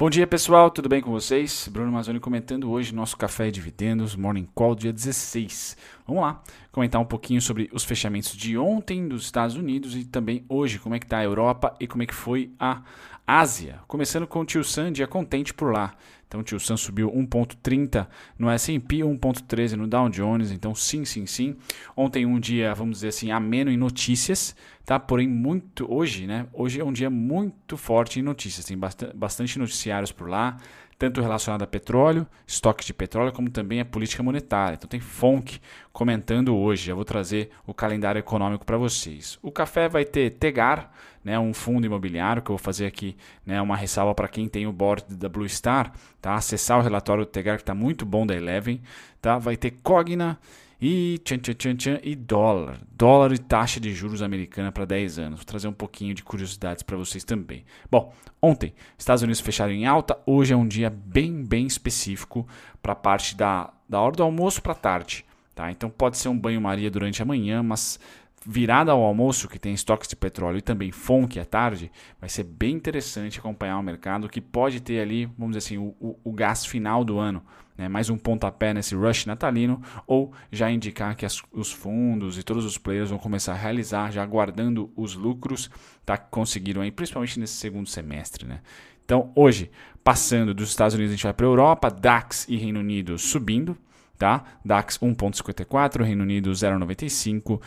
[0.00, 1.68] Bom dia pessoal, tudo bem com vocês?
[1.70, 5.76] Bruno Mazzoni comentando hoje nosso Café e Dividendos Morning Call dia 16.
[6.06, 6.42] Vamos lá,
[6.72, 10.94] comentar um pouquinho sobre os fechamentos de ontem dos Estados Unidos e também hoje, como
[10.94, 12.80] é que está a Europa e como é que foi a
[13.26, 13.80] Ásia.
[13.86, 15.92] Começando com o Tio Sam, dia contente por lá.
[16.26, 18.06] Então o Tio Sam subiu 1.30
[18.38, 21.56] no S&P, 1.13 no Dow Jones, então sim, sim, sim.
[21.94, 24.56] Ontem um dia, vamos dizer assim, ameno em notícias,
[24.90, 24.98] tá?
[24.98, 26.48] Porém muito hoje, né?
[26.52, 28.76] Hoje é um dia muito forte em notícias, tem
[29.14, 30.56] bastante, noticiários por lá
[30.98, 34.74] tanto relacionado a petróleo, estoques de petróleo, como também a política monetária.
[34.74, 35.58] Então tem FONC
[35.94, 36.90] comentando hoje.
[36.90, 39.38] Eu vou trazer o calendário econômico para vocês.
[39.40, 40.92] O café vai ter Tegar,
[41.24, 44.66] né, um fundo imobiliário, que eu vou fazer aqui né, uma ressalva para quem tem
[44.66, 46.34] o board da Blue Star, tá?
[46.34, 48.82] acessar o relatório do Tegar, que está muito bom da Eleven.
[49.22, 49.38] Tá?
[49.38, 50.38] Vai ter Cogna
[50.80, 52.80] e tchan, tchan, tchan, tchan, e dólar.
[52.90, 55.40] Dólar e taxa de juros americana para 10 anos.
[55.40, 57.64] Vou trazer um pouquinho de curiosidades para vocês também.
[57.90, 60.18] Bom, ontem, Estados Unidos fecharam em alta.
[60.24, 62.46] Hoje é um dia bem, bem específico
[62.82, 65.24] para a parte da, da hora do almoço para tarde.
[65.54, 65.70] Tá?
[65.70, 68.00] Então pode ser um banho-maria durante a manhã, mas
[68.44, 72.44] virada ao almoço, que tem estoques de petróleo e também FONC à tarde, vai ser
[72.44, 76.32] bem interessante acompanhar o mercado que pode ter ali, vamos dizer assim, o, o, o
[76.32, 77.42] gás final do ano.
[77.76, 77.88] Né?
[77.88, 82.64] Mais um pontapé nesse rush natalino, ou já indicar que as, os fundos e todos
[82.64, 85.70] os players vão começar a realizar, já aguardando os lucros
[86.04, 88.46] tá, que conseguiram aí, principalmente nesse segundo semestre.
[88.46, 88.60] Né?
[89.04, 89.70] Então, hoje,
[90.02, 93.76] passando dos Estados Unidos, a gente vai para a Europa, DAX e Reino Unido subindo.
[94.18, 94.44] Tá?
[94.62, 97.58] DAX 1,54, Reino Unido 0,95,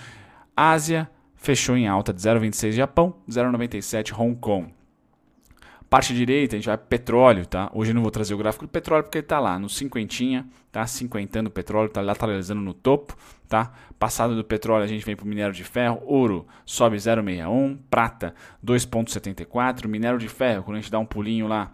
[0.56, 4.74] Ásia fechou em alta de 0,26 Japão, 0,97 Hong Kong.
[5.90, 7.70] Parte direita, a gente vai petróleo, tá?
[7.72, 10.48] Hoje eu não vou trazer o gráfico do petróleo porque ele está lá no cinquentinha,
[10.72, 10.88] tá?
[10.88, 13.16] Cinquentando o petróleo, está lateralizando no topo,
[13.48, 13.72] tá?
[14.00, 18.34] Passado do petróleo, a gente vem para o minério de ferro, ouro sobe 0,61, prata
[18.66, 21.72] 2,74, minério de ferro, quando a gente dá um pulinho lá,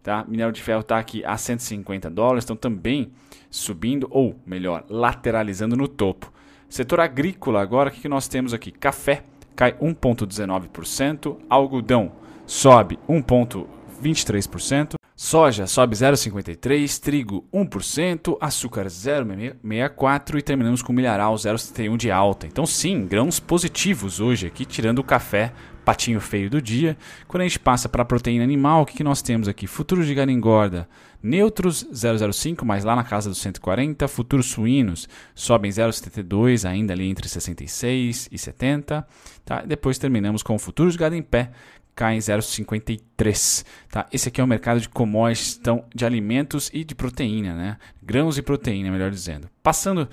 [0.00, 0.24] tá?
[0.28, 3.10] Minério de ferro está aqui a 150 dólares, então também
[3.50, 6.32] subindo, ou melhor, lateralizando no topo.
[6.68, 8.70] Setor agrícola, agora o que nós temos aqui?
[8.70, 9.22] Café
[9.54, 12.12] cai 1,19%, algodão
[12.46, 22.10] sobe 1,23%, soja sobe 0,53%, trigo 1%, açúcar 0,64% e terminamos com milharal 0,71% de
[22.10, 22.46] alta.
[22.46, 25.52] Então, sim, grãos positivos hoje aqui, tirando o café
[25.86, 26.96] patinho feio do dia.
[27.28, 29.68] Quando a gente passa para a proteína animal, o que, que nós temos aqui?
[29.68, 30.88] Futuros de gado engorda
[31.22, 34.06] neutros 0,05, mas lá na casa dos 140.
[34.08, 39.06] Futuros suínos sobem 0,72, ainda ali entre 66 e 70.
[39.44, 39.62] Tá?
[39.62, 41.52] Depois terminamos com futuros de gado em pé,
[41.96, 43.64] caem 0,53.
[43.90, 44.06] Tá?
[44.12, 47.78] Esse aqui é o mercado de commodities então, de alimentos e de proteína, né?
[48.02, 49.48] grãos e proteína, melhor dizendo.
[49.62, 50.08] Passando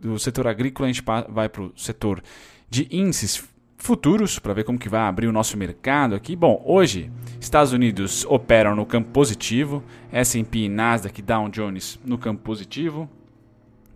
[0.00, 2.22] do setor agrícola, a gente vai para o setor
[2.68, 3.42] de índices
[3.78, 6.36] futuros para ver como que vai abrir o nosso mercado aqui.
[6.36, 13.08] Bom, hoje Estados Unidos operam no campo positivo, S&P, Nasdaq, Dow Jones no campo positivo,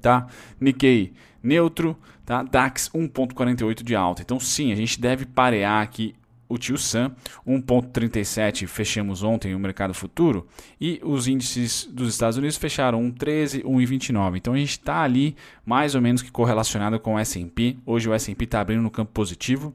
[0.01, 0.27] tá?
[0.61, 1.13] Nikkei
[1.43, 2.43] neutro, tá?
[2.43, 4.23] DAX 1.48 de alta.
[4.23, 6.15] Então sim, a gente deve parear aqui
[6.49, 7.13] o tio Sam,
[7.47, 10.47] 1.37 fechamos ontem o mercado futuro
[10.81, 14.37] e os índices dos Estados Unidos fecharam 1.13, 1.29.
[14.37, 17.77] Então a gente está ali mais ou menos que correlacionado com o S&P.
[17.85, 19.73] Hoje o S&P está abrindo no campo positivo,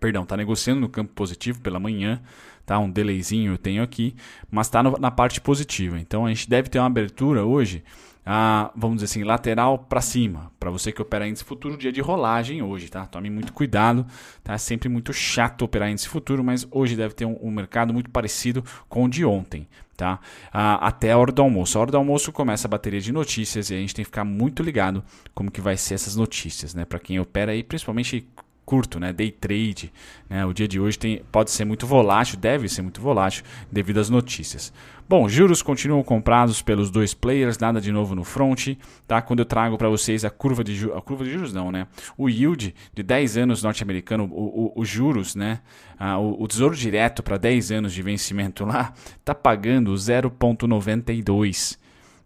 [0.00, 2.20] perdão, está negociando no campo positivo pela manhã,
[2.66, 2.78] tá?
[2.78, 4.14] Um delayzinho eu tenho aqui,
[4.50, 5.98] mas está na parte positiva.
[5.98, 7.82] Então a gente deve ter uma abertura hoje,
[8.24, 10.52] a, vamos dizer assim, lateral para cima.
[10.60, 13.06] Para você que opera índice futuro, dia de rolagem hoje, tá?
[13.06, 14.06] Tome muito cuidado,
[14.44, 14.54] tá?
[14.54, 18.10] É sempre muito chato operar índice futuro, mas hoje deve ter um, um mercado muito
[18.10, 19.66] parecido com o de ontem.
[19.96, 20.18] Tá?
[20.50, 21.76] até a hora do almoço.
[21.76, 24.24] A hora do almoço começa a bateria de notícias e a gente tem que ficar
[24.24, 25.04] muito ligado
[25.34, 26.86] como que vai ser essas notícias, né?
[26.86, 28.26] Para quem opera aí, principalmente
[28.70, 29.12] curto, né?
[29.12, 29.92] Day trade.
[30.28, 30.46] Né?
[30.46, 34.08] O dia de hoje tem, pode ser muito volátil, deve ser muito volátil devido às
[34.08, 34.72] notícias.
[35.08, 38.76] Bom, juros continuam comprados pelos dois players, nada de novo no front,
[39.08, 39.20] tá?
[39.20, 41.88] Quando eu trago para vocês a curva de juros, a curva de juros não, né?
[42.16, 44.30] O yield de 10 anos norte-americano,
[44.76, 45.58] os juros, né?
[45.98, 51.76] Ah, o, o, tesouro direto para 10 anos de vencimento lá tá pagando 0.92,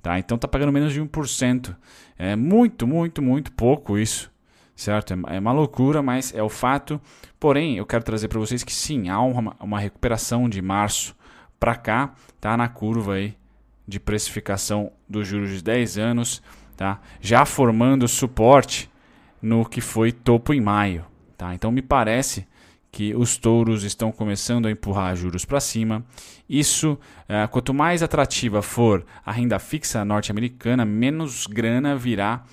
[0.02, 0.18] tá?
[0.18, 1.74] Então tá pagando menos de 1%.
[2.18, 4.33] É muito, muito, muito pouco isso
[4.74, 5.14] certo?
[5.14, 7.00] É, é uma loucura, mas é o fato.
[7.38, 11.14] Porém, eu quero trazer para vocês que sim, há uma, uma recuperação de março
[11.58, 13.36] para cá, tá na curva aí
[13.86, 16.42] de precificação dos juros de 10 anos,
[16.76, 17.00] tá?
[17.20, 18.90] Já formando suporte
[19.40, 21.04] no que foi topo em maio,
[21.36, 21.54] tá?
[21.54, 22.46] Então me parece
[22.90, 26.04] que os touros estão começando a empurrar juros para cima.
[26.48, 26.96] Isso,
[27.28, 32.44] é, quanto mais atrativa for a renda fixa norte-americana, menos grana virá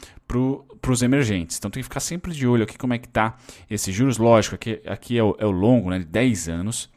[0.81, 1.57] para os emergentes.
[1.57, 3.37] Então tem que ficar sempre de olho aqui como é que está
[3.69, 4.17] esses juros.
[4.17, 6.89] Lógico, aqui, aqui é, o, é o longo, né, de 10 anos.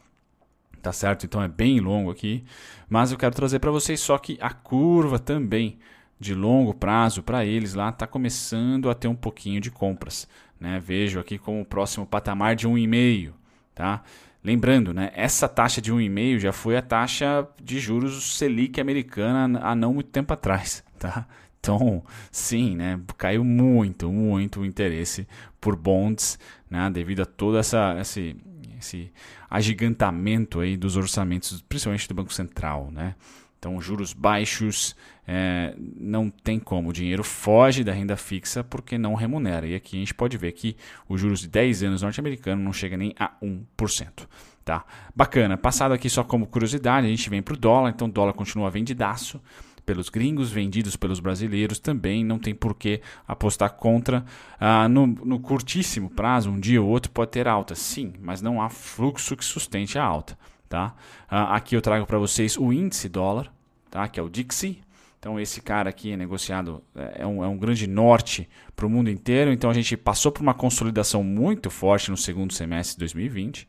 [0.81, 1.25] Tá certo?
[1.25, 2.43] Então é bem longo aqui,
[2.87, 5.79] mas eu quero trazer para vocês só que a curva também
[6.19, 10.27] de longo prazo para eles lá está começando a ter um pouquinho de compras.
[10.59, 10.79] Né?
[10.79, 13.33] Vejo aqui como o próximo patamar de 1,5.
[13.73, 14.03] Tá?
[14.43, 19.75] Lembrando, né, essa taxa de 1,5 já foi a taxa de juros Selic americana há
[19.75, 20.83] não muito tempo atrás.
[20.97, 21.27] Tá?
[21.65, 25.27] Então, sim, né, caiu muito, muito o interesse
[25.59, 26.37] por bonds
[26.69, 28.35] né, devido a todo essa, esse,
[28.79, 29.11] esse
[29.49, 32.91] agigantamento aí dos orçamentos, principalmente do Banco Central.
[32.91, 33.15] Né?
[33.57, 34.95] Então, juros baixos,
[35.27, 36.89] é, não tem como.
[36.89, 39.65] O dinheiro foge da renda fixa porque não remunera.
[39.65, 40.77] E aqui a gente pode ver que
[41.09, 44.27] os juros de 10 anos norte-americanos não chega nem a 1%.
[44.63, 44.85] Tá?
[45.15, 45.57] Bacana.
[45.57, 47.89] Passado aqui só como curiosidade, a gente vem para o dólar.
[47.89, 49.41] Então, o dólar continua vendidaço
[49.85, 52.23] pelos gringos, vendidos pelos brasileiros também.
[52.23, 54.25] Não tem por que apostar contra.
[54.59, 57.75] Ah, no, no curtíssimo prazo, um dia ou outro pode ter alta.
[57.75, 60.37] Sim, mas não há fluxo que sustente a alta.
[60.67, 60.95] Tá?
[61.29, 63.53] Ah, aqui eu trago para vocês o índice dólar
[63.95, 64.07] tá?
[64.09, 64.81] que é o Dixie.
[65.17, 68.89] Então, esse cara aqui é negociado, é, é um, é um grande norte para o
[68.89, 69.51] mundo inteiro.
[69.51, 73.67] Então, a gente passou por uma consolidação muito forte no segundo semestre de 2020,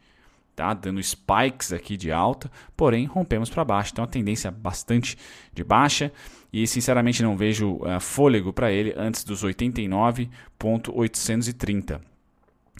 [0.57, 0.75] tá?
[0.75, 3.91] dando spikes aqui de alta, porém rompemos para baixo.
[3.93, 5.17] Então, a tendência é bastante
[5.53, 6.11] de baixa
[6.53, 12.01] e, sinceramente, não vejo uh, fôlego para ele antes dos 89,830,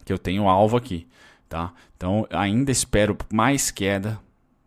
[0.05, 1.07] que eu tenho alvo aqui.
[1.49, 1.73] Tá?
[1.97, 4.19] Então, ainda espero mais queda,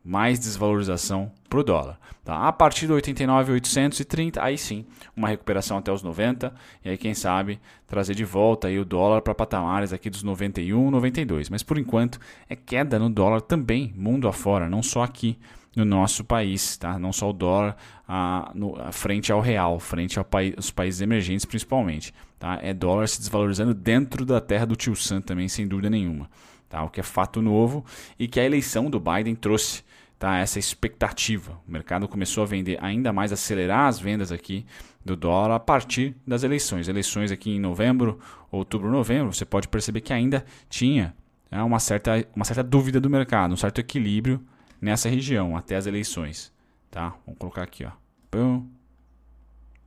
[0.05, 1.99] mais desvalorização para o dólar.
[2.23, 2.47] Tá?
[2.47, 4.85] A partir do 89,830, aí sim,
[5.15, 6.53] uma recuperação até os 90,
[6.85, 10.91] e aí quem sabe trazer de volta aí o dólar para patamares aqui dos 91,
[10.91, 11.49] 92.
[11.49, 15.37] Mas por enquanto é queda no dólar também, mundo afora, não só aqui
[15.75, 16.99] no nosso país, tá?
[16.99, 17.75] não só o dólar
[18.07, 22.13] a, no, a frente ao real, frente aos países emergentes principalmente.
[22.37, 22.59] Tá?
[22.61, 26.29] É dólar se desvalorizando dentro da terra do tio Sam também, sem dúvida nenhuma.
[26.67, 26.83] Tá?
[26.83, 27.83] O que é fato novo
[28.17, 29.83] e que a eleição do Biden trouxe
[30.19, 30.37] tá?
[30.37, 31.59] essa expectativa.
[31.67, 34.65] O mercado começou a vender ainda mais, acelerar as vendas aqui
[35.03, 36.89] do dólar a partir das eleições.
[36.89, 38.19] Eleições aqui em novembro,
[38.51, 41.15] outubro, novembro, você pode perceber que ainda tinha
[41.49, 44.45] né, uma, certa, uma certa dúvida do mercado, um certo equilíbrio
[44.81, 46.51] nessa região até as eleições.
[46.91, 47.15] Tá?
[47.25, 47.85] Vamos colocar aqui.
[47.85, 47.91] Ó.
[48.29, 48.67] Pum,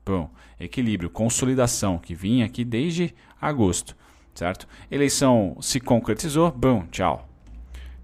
[0.03, 0.29] pum.
[0.59, 3.95] Equilíbrio, consolidação, que vinha aqui desde agosto.
[4.35, 4.67] Certo?
[4.91, 7.29] Eleição se concretizou, bom, tchau.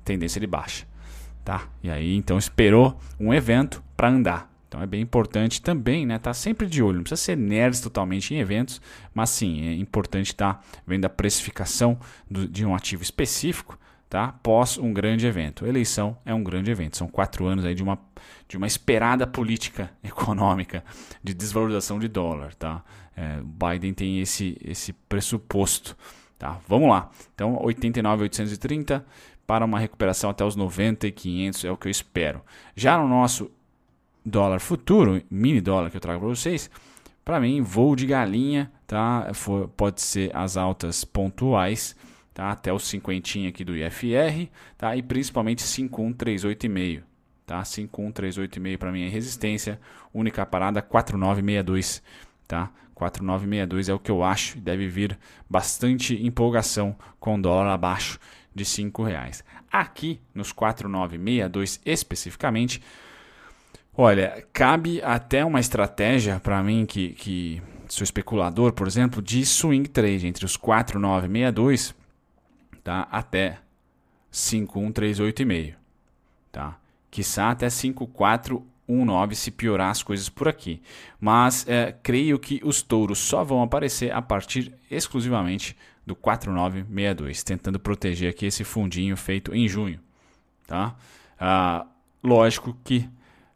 [0.05, 0.88] Tendência de baixa
[1.49, 1.67] tá?
[1.83, 4.53] E aí então esperou um evento para andar.
[4.69, 6.19] Então é bem importante também, né?
[6.19, 6.97] Tá sempre de olho.
[6.97, 8.83] Não precisa ser nerd totalmente em eventos,
[9.15, 11.99] mas sim é importante estar tá vendo a precificação
[12.31, 13.79] do, de um ativo específico,
[14.11, 14.31] tá?
[14.43, 15.67] Pós um grande evento.
[15.67, 16.99] Eleição é um grande evento.
[16.99, 17.99] São quatro anos aí de uma
[18.47, 20.85] de uma esperada política econômica
[21.25, 22.85] de desvalorização de dólar, tá?
[23.17, 25.97] É, Biden tem esse esse pressuposto.
[26.39, 27.11] Tá, vamos lá.
[27.35, 29.05] Então, 89,830
[29.49, 32.43] para uma recuperação até os 90 e 500 é o que eu espero.
[32.77, 33.51] Já no nosso
[34.23, 36.71] dólar futuro, mini dólar que eu trago para vocês,
[37.25, 39.31] para mim, voo de galinha, tá?
[39.33, 41.97] For, pode ser as altas pontuais,
[42.35, 42.51] tá?
[42.51, 44.95] Até os 50 aqui do IFR, tá?
[44.95, 47.03] E principalmente 5138,5,
[47.47, 47.63] tá?
[47.63, 49.81] 5138,5 para mim é resistência,
[50.13, 52.03] única parada 4962,
[52.47, 52.71] tá?
[52.95, 55.19] 4962 é o que eu acho, deve vir
[55.49, 58.19] bastante empolgação com dólar abaixo
[58.65, 59.45] de R$ reais.
[59.71, 62.83] Aqui nos 4962 especificamente,
[63.97, 69.89] olha, cabe até uma estratégia para mim que, que sou especulador, por exemplo, de swing
[69.89, 71.95] trade entre os 4962
[72.83, 73.59] tá, até
[74.31, 75.77] 51385,
[76.51, 76.79] tá?
[77.11, 80.81] Quiçá até 5419 se piorar as coisas por aqui.
[81.21, 85.77] Mas é, creio que os touros só vão aparecer a partir exclusivamente
[86.09, 90.01] do 4962, tentando proteger aqui esse fundinho feito em junho.
[90.67, 90.97] Tá?
[91.39, 91.87] Ah,
[92.23, 93.09] lógico que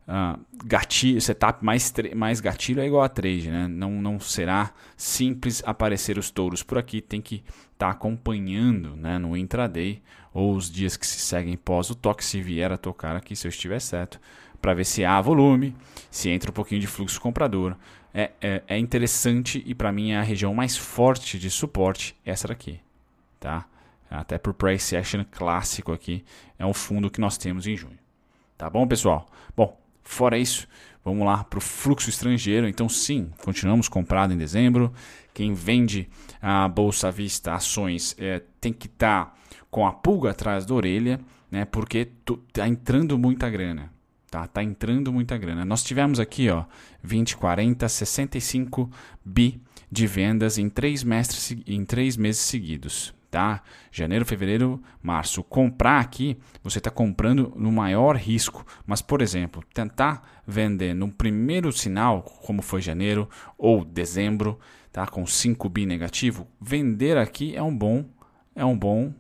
[0.07, 3.67] ah, gatilho, setup mais, mais gatilho é igual a trade, né?
[3.69, 7.37] não, não será simples aparecer os touros por aqui, tem que
[7.73, 10.03] estar tá acompanhando né, no intraday
[10.35, 13.47] ou os dias que se seguem pós o toque, se vier a tocar aqui, se
[13.47, 14.21] eu estiver certo,
[14.61, 15.75] para ver se há volume,
[16.11, 17.77] se entra um pouquinho de fluxo comprador,
[18.15, 22.49] é, é, é interessante e para mim é a região mais forte de suporte essa
[22.49, 22.81] daqui,
[23.41, 23.67] tá?
[24.11, 26.25] Até por price action clássico aqui
[26.59, 27.99] é um fundo que nós temos em junho,
[28.59, 29.27] tá bom pessoal?
[29.57, 30.69] Bom, fora isso,
[31.05, 32.69] vamos lá para o fluxo estrangeiro.
[32.69, 34.93] Então sim, continuamos comprado em dezembro.
[35.33, 36.09] Quem vende
[36.41, 39.35] a bolsa vista ações é, tem que estar tá
[39.71, 41.19] com a pulga atrás da orelha,
[41.51, 41.65] né?
[41.65, 42.09] Porque
[42.53, 43.91] tá entrando muita grana.
[44.33, 45.63] Tá, tá entrando muita grana.
[45.63, 46.65] Nós tivemos aqui, ó,
[47.03, 48.91] 20, 40, 65
[49.23, 49.61] bi
[49.91, 53.13] de vendas em três, mestres, em três meses seguidos.
[53.31, 53.63] tá?
[53.91, 55.43] Janeiro, fevereiro, março.
[55.43, 58.65] Comprar aqui, você está comprando no maior risco.
[58.87, 64.59] Mas, por exemplo, tentar vender no primeiro sinal, como foi janeiro ou dezembro,
[64.91, 65.07] tá?
[65.07, 68.07] Com 5 bi negativo, vender aqui é um bom,
[68.57, 69.13] é um bom,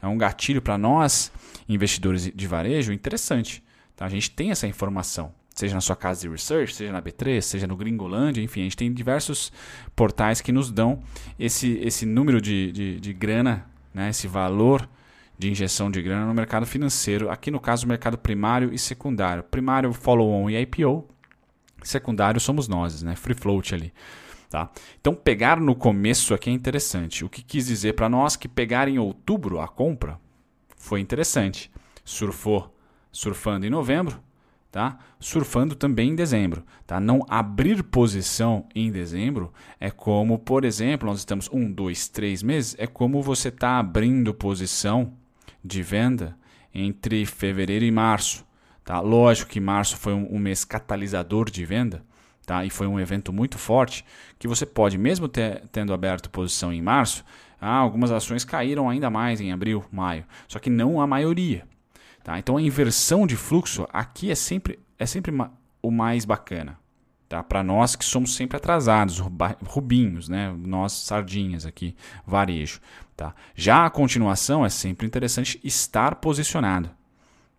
[0.00, 1.32] é um gatilho para nós
[1.68, 3.63] investidores de varejo interessante.
[3.96, 4.06] Tá?
[4.06, 7.66] A gente tem essa informação seja na sua casa de research, seja na B3, seja
[7.66, 9.52] no Gringolândia, enfim, a gente tem diversos
[9.94, 11.00] portais que nos dão
[11.38, 14.88] esse, esse número de, de, de grana, né, esse valor
[15.38, 19.44] de injeção de grana no mercado financeiro, aqui no caso mercado primário e secundário.
[19.44, 21.08] Primário, follow-on e IPO,
[21.82, 23.92] secundário somos nós, né, free float ali.
[24.50, 24.70] Tá?
[25.00, 27.24] Então pegar no começo aqui é interessante.
[27.24, 30.20] O que quis dizer para nós que pegar em outubro a compra
[30.76, 31.70] foi interessante.
[32.04, 32.73] Surfou
[33.14, 34.20] surfando em novembro,
[34.72, 34.98] tá?
[35.20, 36.98] Surfando também em dezembro, tá?
[36.98, 42.74] Não abrir posição em dezembro é como, por exemplo, nós estamos um, dois, três meses,
[42.76, 45.12] é como você está abrindo posição
[45.64, 46.36] de venda
[46.74, 48.44] entre fevereiro e março,
[48.84, 48.98] tá?
[49.00, 52.04] Lógico que março foi um, um mês catalisador de venda,
[52.44, 52.64] tá?
[52.64, 54.04] E foi um evento muito forte
[54.40, 57.24] que você pode, mesmo ter, tendo aberto posição em março,
[57.60, 61.64] ah, algumas ações caíram ainda mais em abril, maio, só que não a maioria.
[62.24, 62.38] Tá?
[62.38, 65.30] Então a inversão de fluxo aqui é sempre, é sempre
[65.82, 66.78] o mais bacana.
[67.28, 67.42] Tá?
[67.42, 69.18] Para nós que somos sempre atrasados,
[69.66, 70.52] rubinhos, né?
[70.56, 71.94] nós sardinhas aqui,
[72.26, 72.80] varejo.
[73.14, 73.34] Tá?
[73.54, 76.90] Já a continuação é sempre interessante estar posicionado.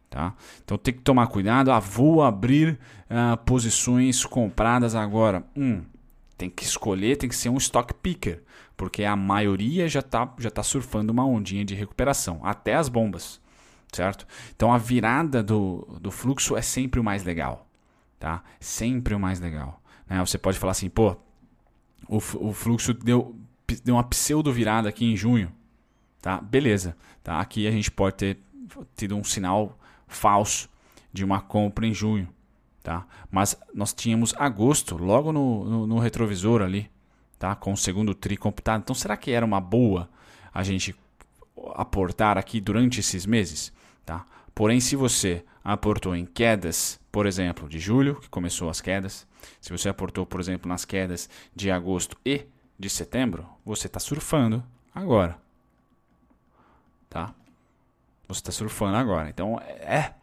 [0.09, 0.33] Tá?
[0.63, 1.71] Então tem que tomar cuidado.
[1.71, 5.45] Ah, vou abrir uh, posições compradas agora.
[5.55, 5.83] Hum,
[6.35, 8.41] tem que escolher, tem que ser um stock picker,
[8.75, 13.39] porque a maioria já está já tá surfando uma ondinha de recuperação, até as bombas
[13.95, 14.27] certo?
[14.55, 17.67] Então a virada do, do fluxo é sempre o mais legal,
[18.19, 18.43] tá?
[18.59, 19.81] Sempre o mais legal.
[20.07, 20.19] Né?
[20.19, 21.15] Você pode falar assim, pô,
[22.07, 23.35] o, o fluxo deu,
[23.83, 25.51] deu uma pseudo virada aqui em junho,
[26.21, 26.39] tá?
[26.39, 27.39] Beleza, tá?
[27.39, 28.39] Aqui a gente pode ter
[28.95, 30.69] tido um sinal falso
[31.11, 32.27] de uma compra em junho,
[32.83, 33.05] tá?
[33.31, 36.89] Mas nós tínhamos agosto logo no, no, no retrovisor ali,
[37.39, 37.55] tá?
[37.55, 38.81] Com o segundo tri computado.
[38.81, 40.09] Então será que era uma boa
[40.53, 40.95] a gente
[41.73, 43.73] aportar aqui durante esses meses?
[44.05, 44.25] Tá?
[44.53, 49.27] Porém, se você aportou em quedas, por exemplo, de julho, que começou as quedas,
[49.59, 52.45] se você aportou, por exemplo, nas quedas de agosto e
[52.77, 55.37] de setembro, você está surfando agora.
[57.09, 57.33] Tá?
[58.27, 59.29] Você está surfando agora.
[59.29, 60.13] Então é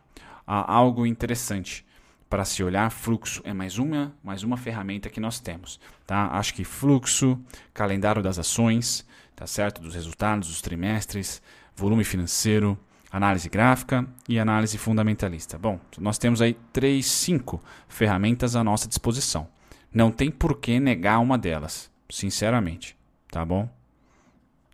[0.47, 1.85] algo interessante
[2.29, 2.91] para se olhar.
[2.91, 5.81] Fluxo é mais uma, mais uma ferramenta que nós temos.
[6.07, 6.29] Tá?
[6.29, 7.39] Acho que fluxo,
[7.75, 9.83] calendário das ações, tá certo?
[9.83, 11.43] Dos resultados, dos trimestres,
[11.75, 12.79] volume financeiro
[13.13, 15.59] análise gráfica e análise fundamentalista.
[15.59, 19.47] Bom, nós temos aí três, cinco ferramentas à nossa disposição.
[19.93, 22.97] Não tem por que negar uma delas, sinceramente,
[23.31, 23.69] tá bom?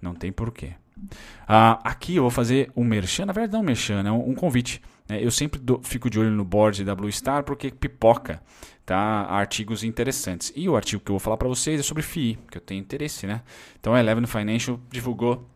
[0.00, 0.75] Não tem porquê.
[0.97, 4.35] Uh, aqui eu vou fazer um merchan, na verdade não um merchan, é um, um
[4.35, 4.80] convite.
[5.09, 5.25] Né?
[5.25, 8.40] Eu sempre do, fico de olho no board da Blue Star porque pipoca
[8.87, 8.97] tá?
[9.28, 10.52] artigos interessantes.
[10.54, 12.80] E o artigo que eu vou falar para vocês é sobre FII, que eu tenho
[12.80, 13.26] interesse.
[13.26, 13.42] Né?
[13.80, 15.49] Então a Eleven Financial divulgou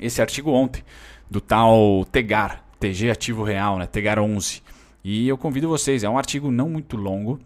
[0.00, 0.82] esse artigo ontem
[1.30, 3.86] do tal Tegar, TG Ativo Real, né?
[3.86, 4.62] Tegar 11.
[5.04, 7.38] E eu convido vocês, é um artigo não muito longo,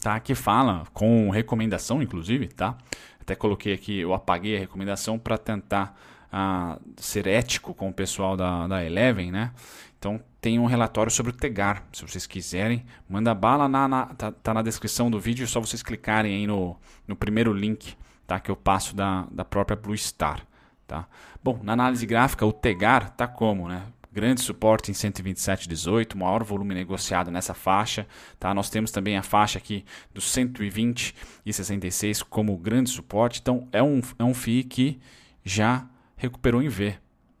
[0.00, 0.18] tá?
[0.20, 2.76] Que fala com recomendação, inclusive, tá?
[3.20, 5.98] Até coloquei aqui, eu apaguei a recomendação para tentar
[6.32, 9.52] uh, ser ético com o pessoal da, da Eleven, né?
[9.98, 14.30] Então tem um relatório sobre o Tegar, se vocês quiserem, manda bala na, na tá,
[14.30, 16.76] tá, na descrição do vídeo, é só vocês clicarem aí no,
[17.08, 18.38] no primeiro link, tá?
[18.38, 20.45] Que eu passo da, da própria Blue Star.
[20.86, 21.08] Tá?
[21.42, 23.68] Bom, na análise gráfica, o Tegar está como?
[23.68, 23.82] Né?
[24.12, 28.06] Grande suporte em 127,18, maior volume negociado nessa faixa.
[28.38, 28.54] Tá?
[28.54, 31.14] Nós temos também a faixa aqui dos 120
[31.44, 33.40] e 66 como grande suporte.
[33.40, 35.00] Então é um, é um FII que
[35.44, 36.96] já recuperou em V.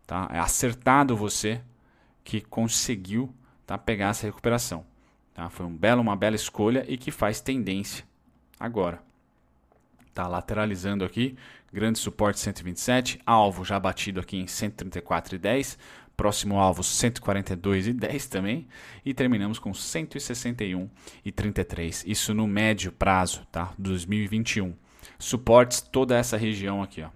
[0.06, 0.28] Tá?
[0.32, 1.60] É acertado você
[2.22, 3.32] que conseguiu
[3.64, 4.84] tá, pegar essa recuperação.
[5.32, 5.48] Tá?
[5.48, 8.04] Foi um belo, uma bela escolha e que faz tendência
[8.58, 9.00] agora.
[10.12, 11.36] Tá lateralizando aqui,
[11.76, 15.76] grande suporte 127, alvo já batido aqui em 134,10,
[16.16, 18.66] próximo alvo 142,10 também,
[19.04, 22.04] e terminamos com 161,33.
[22.06, 23.74] Isso no médio prazo, tá?
[23.76, 24.74] 2021.
[25.18, 27.10] Suportes toda essa região aqui, ó.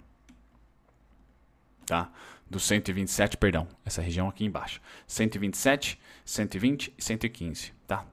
[1.87, 2.13] Tá?
[2.51, 4.83] Do 127, perdão, essa região aqui embaixo.
[5.07, 8.05] 127, 120 e 115, tá?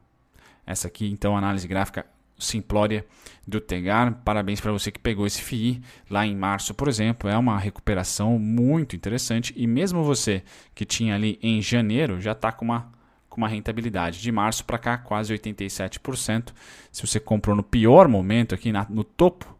[0.66, 2.06] Essa aqui, então, análise gráfica
[2.38, 3.06] simplória
[3.48, 4.22] do Tegar.
[4.24, 7.30] Parabéns para você que pegou esse FII lá em março, por exemplo.
[7.30, 9.54] É uma recuperação muito interessante.
[9.56, 10.44] E mesmo você
[10.76, 12.92] que tinha ali em janeiro já está com uma,
[13.30, 14.22] com uma rentabilidade.
[14.22, 16.54] De março para cá, quase 87%.
[16.92, 19.58] Se você comprou no pior momento, aqui na, no topo,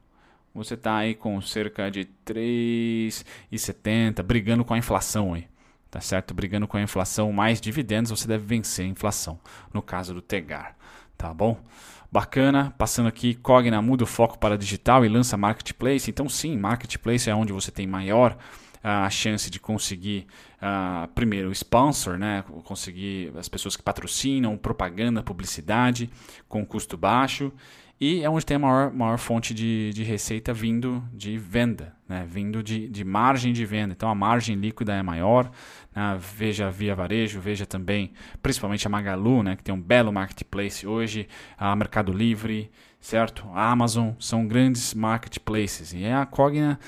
[0.54, 5.48] você está aí com cerca de 3,70, brigando com a inflação aí.
[5.90, 6.34] Tá certo?
[6.34, 9.40] Brigando com a inflação, mais dividendos, você deve vencer a inflação,
[9.74, 10.76] no caso do Tegar.
[11.18, 11.58] Tá bom?
[12.12, 16.10] Bacana, passando aqui, Cogna muda o foco para digital e lança Marketplace.
[16.10, 18.38] Então, sim, Marketplace é onde você tem maior
[18.84, 20.28] a chance de conseguir,
[20.62, 22.44] uh, primeiro, sponsor, né?
[22.64, 26.10] conseguir as pessoas que patrocinam, propaganda, publicidade
[26.48, 27.52] com custo baixo.
[28.00, 32.26] E é onde tem a maior, maior fonte de, de receita vindo de venda, né?
[32.30, 33.94] vindo de, de margem de venda.
[33.94, 35.50] Então a margem líquida é maior.
[35.96, 36.20] Né?
[36.36, 39.56] Veja Via Varejo, veja também, principalmente a Magalu, né?
[39.56, 41.28] que tem um belo marketplace hoje,
[41.58, 43.48] a Mercado Livre, certo?
[43.52, 45.92] A Amazon são grandes marketplaces.
[45.94, 46.80] E a Cogna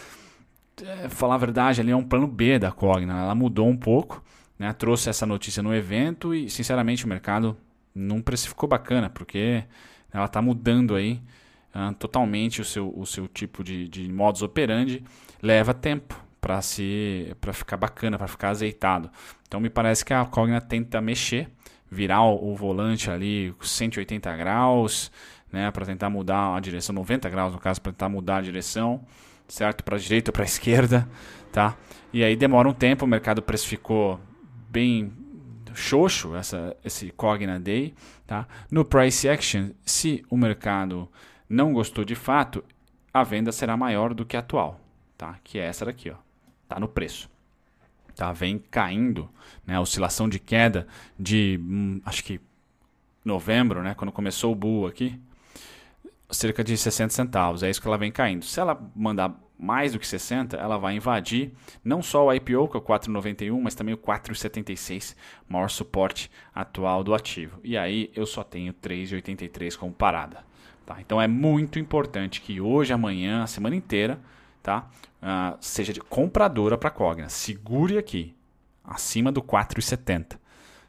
[0.83, 3.19] é, falar a verdade, ali é um plano B da Cogna.
[3.19, 4.23] Ela mudou um pouco,
[4.59, 4.71] né?
[4.73, 7.57] trouxe essa notícia no evento e, sinceramente, o mercado
[7.95, 9.63] não precificou bacana, porque
[10.11, 11.21] ela está mudando aí
[11.75, 15.03] uh, totalmente o seu, o seu tipo de, de modus operandi.
[15.41, 19.09] Leva tempo para se para ficar bacana, para ficar azeitado.
[19.47, 21.49] Então me parece que a Cogna tenta mexer,
[21.89, 25.11] virar o, o volante ali 180 graus,
[25.51, 29.05] né, para tentar mudar a direção 90 graus no caso, para tentar mudar a direção
[29.49, 29.83] certo?
[29.83, 31.09] Para direita ou para esquerda,
[31.51, 31.75] tá?
[32.13, 34.19] E aí demora um tempo, o mercado precificou
[34.69, 35.11] bem
[35.79, 37.93] xoxo essa, esse Cogna Day,
[38.27, 38.47] tá?
[38.69, 41.09] No Price Action, se o mercado
[41.49, 42.63] não gostou de fato,
[43.13, 44.79] a venda será maior do que a atual,
[45.17, 45.39] tá?
[45.43, 46.15] Que é essa daqui, ó.
[46.67, 47.29] Tá no preço.
[48.15, 49.29] Tá, vem caindo,
[49.65, 49.75] né?
[49.75, 50.85] A oscilação de queda
[51.17, 52.39] de hum, acho que
[53.23, 55.19] novembro, né, quando começou o bull aqui,
[56.29, 57.63] cerca de 60 centavos.
[57.63, 58.45] É isso que ela vem caindo.
[58.45, 61.51] Se ela mandar mais do que 60, ela vai invadir
[61.83, 65.17] não só o IPO, que é o 4,91, mas também o 4,76,
[65.49, 67.59] maior suporte atual do ativo.
[67.61, 70.45] E aí eu só tenho 3,83 como parada.
[70.85, 71.01] Tá?
[71.01, 74.17] Então é muito importante que hoje, amanhã, a semana inteira,
[74.63, 74.87] tá?
[75.21, 77.27] Uh, seja de compradora para a Cogna.
[77.27, 78.33] Segure aqui,
[78.81, 80.39] acima do 4,70.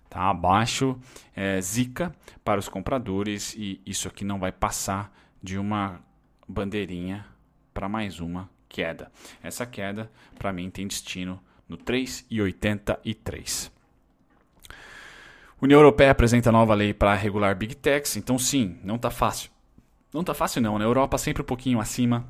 [0.08, 0.30] Tá?
[0.30, 0.96] Abaixo
[1.34, 6.00] é, zica para os compradores e isso aqui não vai passar de uma
[6.48, 7.26] bandeirinha
[7.74, 9.12] para mais uma queda.
[9.42, 13.70] Essa queda, para mim, tem destino no 3,83.
[15.60, 19.50] União Europeia apresenta nova lei para regular Big Techs, então sim, não está fácil.
[20.12, 22.26] Não está fácil não, na Europa sempre um pouquinho acima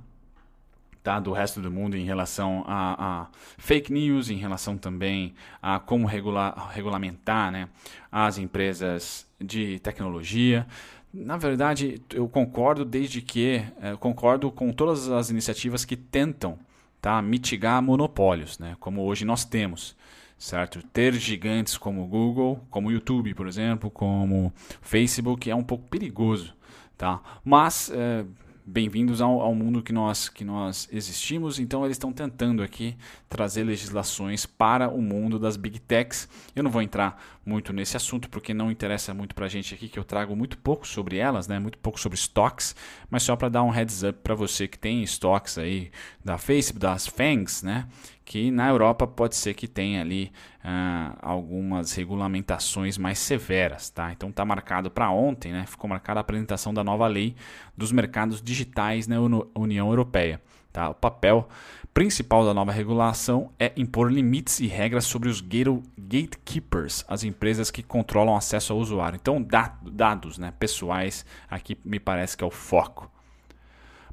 [1.03, 3.27] tá, do resto do mundo em relação a, a,
[3.57, 7.69] fake news, em relação também a como regular, regulamentar né,
[8.11, 10.67] as empresas de tecnologia.
[11.13, 16.59] Na verdade, eu concordo desde que é, concordo com todas as iniciativas que tentam
[17.01, 19.97] tá, mitigar monopólios, né, como hoje nós temos.
[20.39, 20.83] Certo?
[20.83, 26.55] Ter gigantes como Google, como YouTube, por exemplo, como Facebook é um pouco perigoso,
[26.97, 27.21] tá?
[27.45, 28.25] Mas é,
[28.67, 31.59] bem-vindos ao, ao, mundo que nós, que nós existimos.
[31.59, 32.97] Então, eles estão tentando aqui
[33.29, 36.29] trazer legislações para o mundo das big techs.
[36.55, 39.89] Eu não vou entrar muito nesse assunto porque não interessa muito para a gente aqui,
[39.89, 41.59] que eu trago muito pouco sobre elas, né?
[41.59, 42.75] muito pouco sobre stocks,
[43.11, 45.91] mas só para dar um heads up para você que tem stocks aí
[46.25, 47.87] da Facebook, das FANGs, né?
[48.31, 50.31] Que na Europa pode ser que tenha ali
[50.65, 54.13] uh, algumas regulamentações mais severas, tá?
[54.13, 55.67] Então está marcado para ontem, né?
[55.67, 57.35] Ficou marcada a apresentação da nova lei
[57.77, 59.17] dos mercados digitais na
[59.53, 60.41] União Europeia,
[60.73, 60.91] tá?
[60.91, 61.49] O papel
[61.93, 67.83] principal da nova regulação é impor limites e regras sobre os gatekeepers, as empresas que
[67.83, 69.19] controlam acesso ao usuário.
[69.21, 69.45] Então,
[69.83, 73.11] dados né, pessoais aqui me parece que é o foco.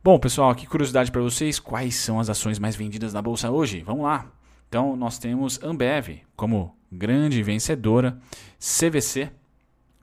[0.07, 3.81] Bom, pessoal, aqui curiosidade para vocês: quais são as ações mais vendidas na bolsa hoje?
[3.81, 4.31] Vamos lá.
[4.69, 8.17] Então, nós temos Ambev como grande vencedora,
[8.57, 9.29] CVC,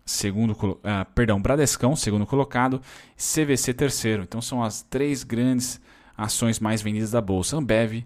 [0.04, 0.78] segundo, uh,
[1.14, 2.82] perdão, Bradescão, segundo colocado,
[3.16, 4.24] CVC terceiro.
[4.24, 5.80] Então, são as três grandes
[6.14, 8.04] ações mais vendidas da bolsa: Ambev,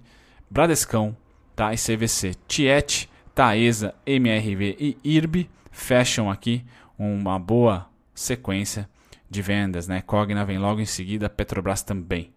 [0.48, 1.16] Bradescão,
[1.56, 1.74] tá?
[1.74, 2.36] E CVC.
[2.46, 6.64] Tiet, Taesa, MRV e IRB fecham aqui
[6.96, 8.88] uma boa sequência
[9.28, 10.02] de vendas, né?
[10.02, 12.32] Cogna vem logo em seguida, Petrobras também,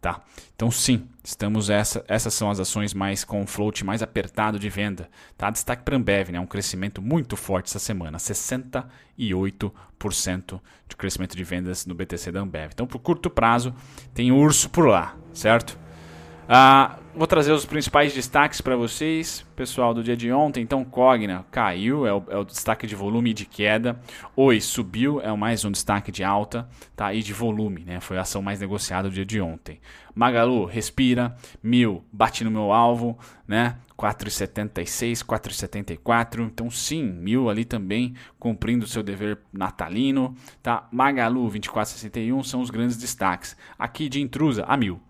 [0.00, 0.20] tá?
[0.54, 5.08] Então sim, estamos essa, essas são as ações mais com float mais apertado de venda,
[5.36, 5.50] tá?
[5.50, 6.40] Destaque para Ambev, né?
[6.40, 12.72] Um crescimento muito forte essa semana, 68% de crescimento de vendas no BTC da Ambev.
[12.72, 13.74] Então, por curto prazo,
[14.12, 15.78] tem urso por lá, certo?
[16.48, 20.62] Ah, vou trazer os principais destaques para vocês, pessoal, do dia de ontem.
[20.62, 24.00] Então, Cogna caiu, é o, é o, destaque de volume e de queda.
[24.34, 27.12] Oi subiu, é mais um destaque de alta tá?
[27.12, 28.00] e de volume, né?
[28.00, 29.80] foi a ação mais negociada do dia de ontem.
[30.14, 33.76] Magalu, respira, mil, bate no meu alvo, né?
[33.98, 36.40] 4,76, 4,74.
[36.40, 40.34] Então, sim, mil ali também cumprindo o seu dever natalino.
[40.62, 40.86] Tá?
[40.90, 43.56] Magalu, 24,61 são os grandes destaques.
[43.78, 45.00] Aqui de intrusa, a mil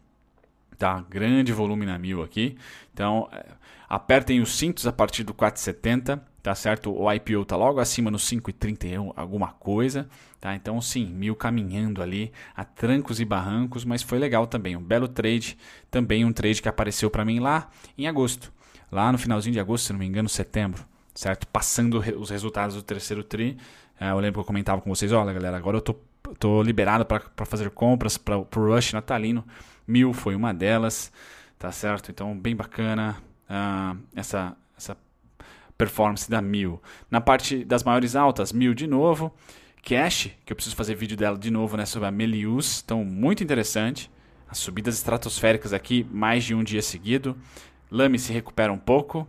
[0.83, 1.01] tá?
[1.09, 2.57] Grande volume na mil aqui.
[2.93, 3.47] Então, é,
[3.89, 6.93] apertem os cintos a partir do 4,70, tá certo?
[6.93, 10.09] O IPO tá logo acima no 5,31, alguma coisa,
[10.41, 10.57] tá?
[10.57, 14.77] Então, sim, mil caminhando ali a trancos e barrancos, mas foi legal também.
[14.77, 15.57] Um belo trade,
[15.89, 18.53] também um trade que apareceu para mim lá em agosto.
[18.91, 21.47] Lá no finalzinho de agosto, se não me engano, setembro, certo?
[21.47, 23.57] Passando os resultados do terceiro tri.
[24.01, 25.95] É, eu lembro que eu comentava com vocês, olha galera, agora eu tô,
[26.41, 29.45] tô liberado para fazer compras para o Rush natalino.
[29.87, 31.13] Mil foi uma delas,
[31.59, 32.11] tá certo?
[32.11, 33.17] Então, bem bacana
[33.49, 34.97] uh, essa, essa
[35.77, 36.81] performance da Mil.
[37.11, 39.33] Na parte das maiores altas, Mil de novo.
[39.83, 43.43] Cash, que eu preciso fazer vídeo dela de novo né, sobre a Melius, então muito
[43.43, 44.09] interessante.
[44.49, 47.37] As subidas estratosféricas aqui, mais de um dia seguido.
[47.91, 49.27] Lame se recupera um pouco,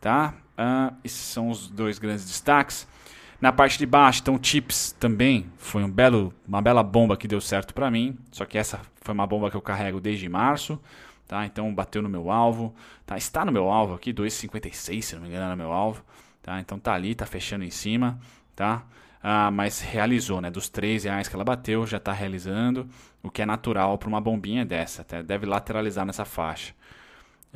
[0.00, 0.34] tá?
[0.58, 2.86] Uh, esses são os dois grandes destaques.
[3.40, 7.40] Na parte de baixo, então, Chips também foi um belo, uma bela bomba que deu
[7.40, 8.16] certo para mim.
[8.30, 10.80] Só que essa foi uma bomba que eu carrego desde março.
[11.26, 11.46] Tá?
[11.46, 12.74] Então bateu no meu alvo,
[13.06, 13.16] tá?
[13.16, 16.04] Está no meu alvo aqui, 2,56 se não me engano é no meu alvo,
[16.42, 16.60] tá?
[16.60, 18.20] Então tá ali, tá fechando em cima,
[18.54, 18.84] tá?
[19.22, 20.50] Ah, mas realizou, né?
[20.50, 22.86] Dos 3 reais que ela bateu, já está realizando,
[23.22, 26.74] o que é natural para uma bombinha dessa, até deve lateralizar nessa faixa.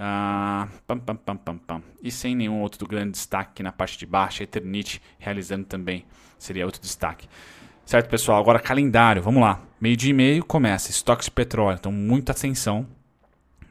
[0.00, 1.82] Ah, pam, pam, pam, pam, pam.
[2.00, 6.06] E sem nenhum outro grande destaque na parte de baixo, Eternite realizando também
[6.38, 7.28] seria outro destaque.
[7.84, 8.40] Certo, pessoal?
[8.40, 9.60] Agora calendário, vamos lá.
[9.80, 12.86] Meio dia e meio começa, estoques de petróleo, então muita atenção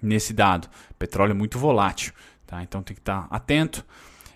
[0.02, 0.68] nesse dado.
[1.00, 2.12] Petróleo é muito volátil,
[2.46, 2.62] tá?
[2.62, 3.86] Então tem que estar atento.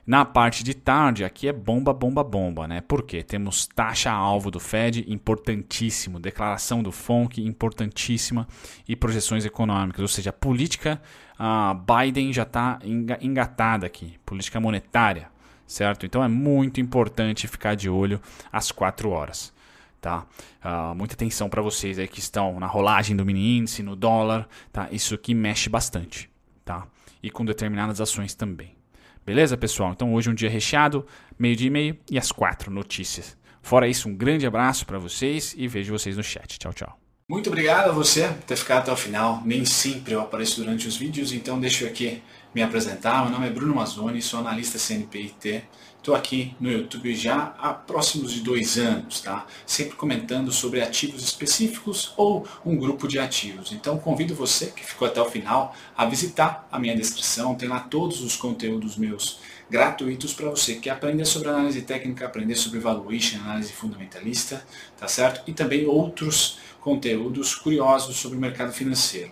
[0.06, 2.82] Na parte de tarde, aqui é bomba, bomba, bomba, né?
[2.82, 3.22] Por quê?
[3.22, 8.48] Temos taxa-alvo do Fed, importantíssimo, declaração do FONC, importantíssima,
[8.88, 11.02] e projeções econômicas, ou seja, a política
[11.38, 12.80] a Biden já está
[13.20, 15.30] engatada aqui, política monetária,
[15.66, 16.06] certo?
[16.06, 19.54] Então é muito importante ficar de olho às 4 horas
[20.02, 20.26] tá?
[20.66, 24.50] Uh, muita atenção para vocês aí que estão na rolagem do mini índice, no dólar,
[24.74, 24.90] tá?
[24.92, 26.28] Isso aqui mexe bastante,
[26.66, 26.88] tá?
[27.22, 28.81] E com determinadas ações também.
[29.26, 29.92] Beleza, pessoal?
[29.92, 31.06] Então hoje é um dia recheado,
[31.38, 33.38] meio dia e meio e às quatro notícias.
[33.62, 36.58] Fora isso, um grande abraço para vocês e vejo vocês no chat.
[36.58, 37.00] Tchau, tchau.
[37.30, 39.42] Muito obrigado a você por ter ficado até o final.
[39.46, 42.22] Nem sempre eu apareço durante os vídeos, então deixa eu aqui
[42.54, 43.24] me apresentar.
[43.24, 45.64] Meu nome é Bruno Mazzoni, sou analista CNPIT.
[45.98, 49.46] Estou aqui no YouTube já há próximos de dois anos, tá?
[49.66, 53.72] Sempre comentando sobre ativos específicos ou um grupo de ativos.
[53.72, 57.56] Então convido você que ficou até o final a visitar a minha descrição.
[57.56, 62.56] Tem lá todos os conteúdos meus gratuitos para você que aprender sobre análise técnica, aprender
[62.56, 64.66] sobre valuation, análise fundamentalista,
[65.00, 65.44] tá certo?
[65.48, 69.32] E também outros conteúdos curiosos sobre o mercado financeiro.